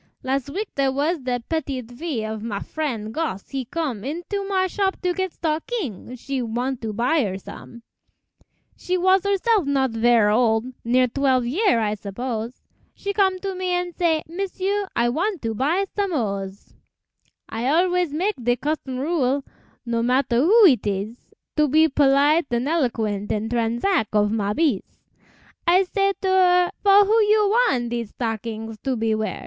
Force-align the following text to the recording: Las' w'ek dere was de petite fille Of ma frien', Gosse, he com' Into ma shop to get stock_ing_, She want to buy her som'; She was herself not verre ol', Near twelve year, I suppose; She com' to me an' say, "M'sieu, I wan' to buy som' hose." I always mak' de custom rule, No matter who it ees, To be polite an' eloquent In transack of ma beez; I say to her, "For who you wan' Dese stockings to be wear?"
Las' 0.23 0.47
w'ek 0.49 0.67
dere 0.73 0.91
was 0.91 1.19
de 1.19 1.39
petite 1.47 1.91
fille 1.91 2.25
Of 2.33 2.41
ma 2.41 2.57
frien', 2.59 3.11
Gosse, 3.11 3.51
he 3.51 3.65
com' 3.65 4.03
Into 4.03 4.43
ma 4.49 4.65
shop 4.65 4.99
to 5.03 5.13
get 5.13 5.31
stock_ing_, 5.31 6.19
She 6.19 6.41
want 6.41 6.81
to 6.81 6.91
buy 6.91 7.21
her 7.23 7.37
som'; 7.37 7.83
She 8.75 8.97
was 8.97 9.23
herself 9.25 9.67
not 9.67 9.91
verre 9.91 10.31
ol', 10.33 10.63
Near 10.83 11.07
twelve 11.07 11.45
year, 11.45 11.79
I 11.79 11.93
suppose; 11.93 12.61
She 12.95 13.13
com' 13.13 13.37
to 13.41 13.53
me 13.53 13.73
an' 13.73 13.93
say, 13.93 14.23
"M'sieu, 14.27 14.87
I 14.95 15.07
wan' 15.09 15.37
to 15.41 15.53
buy 15.53 15.85
som' 15.95 16.13
hose." 16.13 16.73
I 17.47 17.67
always 17.67 18.11
mak' 18.11 18.37
de 18.41 18.55
custom 18.55 18.97
rule, 18.97 19.45
No 19.85 20.01
matter 20.01 20.37
who 20.37 20.65
it 20.65 20.87
ees, 20.87 21.15
To 21.57 21.67
be 21.67 21.87
polite 21.87 22.47
an' 22.49 22.67
eloquent 22.67 23.31
In 23.31 23.49
transack 23.49 24.07
of 24.13 24.31
ma 24.31 24.55
beez; 24.55 24.97
I 25.67 25.83
say 25.83 26.13
to 26.23 26.27
her, 26.27 26.71
"For 26.81 27.05
who 27.05 27.21
you 27.21 27.55
wan' 27.69 27.89
Dese 27.89 28.09
stockings 28.09 28.79
to 28.79 28.95
be 28.95 29.13
wear?" 29.13 29.39